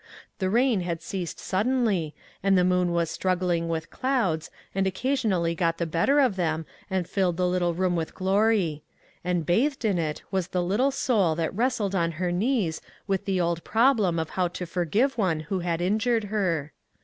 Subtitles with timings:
[0.39, 5.77] The rain had ceased suddenly and the moon was struggling with clouds, and occasionally got
[5.77, 8.81] the better of them and filled the little room with glory;
[9.23, 13.39] and bathed in it was the little soul that wrestled on her knees with the
[13.39, 16.73] old prob lem of how to forgive one who had injured her.